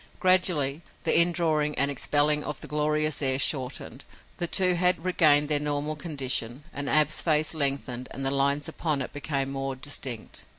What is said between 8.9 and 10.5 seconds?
it became more distinct.